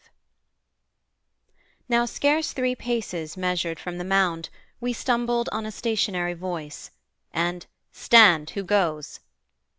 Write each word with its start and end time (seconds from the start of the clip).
V 0.03 0.07
Now, 1.87 2.05
scarce 2.05 2.53
three 2.53 2.73
paces 2.73 3.37
measured 3.37 3.79
from 3.79 3.99
the 3.99 4.03
mound, 4.03 4.49
We 4.79 4.93
stumbled 4.93 5.47
on 5.51 5.63
a 5.63 5.71
stationary 5.71 6.33
voice, 6.33 6.89
And 7.31 7.67
'Stand, 7.91 8.49
who 8.57 8.63
goes?' 8.63 9.19